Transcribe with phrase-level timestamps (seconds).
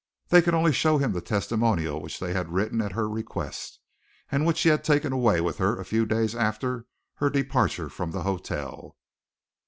[0.29, 3.77] They could only show him the testimonial which they had written at her request,
[4.31, 8.09] and which she had taken away with her a few days after her departure from
[8.09, 8.97] the hotel.